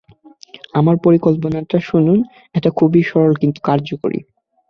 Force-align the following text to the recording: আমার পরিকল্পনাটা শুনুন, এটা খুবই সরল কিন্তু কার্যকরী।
আমার 0.73 0.95
পরিকল্পনাটা 0.97 1.77
শুনুন, 1.89 2.19
এটা 2.55 2.69
খুবই 2.71 3.01
সরল 3.09 3.33
কিন্তু 3.35 3.59
কার্যকরী। 3.63 4.19